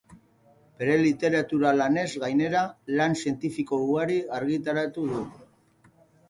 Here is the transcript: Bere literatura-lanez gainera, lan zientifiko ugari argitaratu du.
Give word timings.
Bere 0.77 0.93
literatura-lanez 1.01 2.05
gainera, 2.23 2.63
lan 3.01 3.13
zientifiko 3.21 3.79
ugari 3.89 4.19
argitaratu 4.39 5.05
du. 5.13 5.21